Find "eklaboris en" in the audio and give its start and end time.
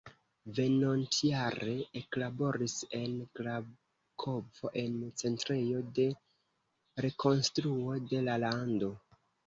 2.01-3.13